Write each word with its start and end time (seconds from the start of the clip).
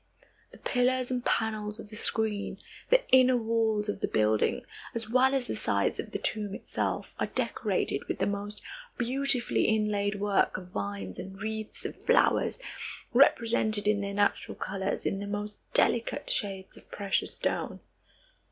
The 0.51 0.57
pillars 0.57 1.11
and 1.11 1.23
panels 1.23 1.79
of 1.79 1.89
the 1.91 1.95
screen, 1.95 2.57
the 2.89 3.07
inner 3.11 3.37
walls 3.37 3.87
of 3.87 3.99
the 3.99 4.07
building, 4.07 4.65
as 4.95 5.07
well 5.07 5.35
as 5.35 5.45
the 5.45 5.55
sides 5.55 5.99
of 5.99 6.09
the 6.09 6.17
tomb 6.17 6.55
itself, 6.55 7.13
are 7.19 7.27
decorated 7.27 8.07
with 8.07 8.17
the 8.17 8.25
most 8.25 8.63
beautifully 8.97 9.65
inlaid 9.67 10.15
work 10.15 10.57
of 10.57 10.69
vines 10.69 11.19
and 11.19 11.39
wreaths 11.39 11.85
of 11.85 12.01
flowers 12.03 12.57
represented 13.13 13.87
in 13.87 14.01
their 14.01 14.15
natural 14.15 14.55
colors, 14.55 15.05
in 15.05 15.19
the 15.19 15.27
most 15.27 15.59
delicate 15.75 16.31
shades 16.31 16.75
of 16.77 16.89
precious 16.89 17.35
stone. 17.35 17.79